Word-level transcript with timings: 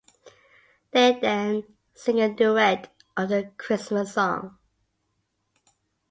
They 0.89 1.19
then 1.19 1.61
sing 1.93 2.21
a 2.21 2.33
duet 2.33 2.91
of 3.15 3.29
"The 3.29 3.51
Christmas 3.57 4.13
Song". 4.15 4.57